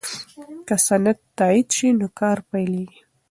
که 0.67 0.75
سند 0.87 1.17
تایید 1.37 1.67
شي 1.77 1.87
نو 1.99 2.07
کار 2.19 2.37
پیلیږي. 2.49 3.01